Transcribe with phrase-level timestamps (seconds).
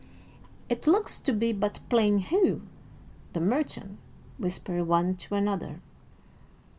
[0.67, 2.63] "It looks to be but plain Hugh,
[3.33, 3.99] the merchant,"
[4.39, 5.79] whispered one to another.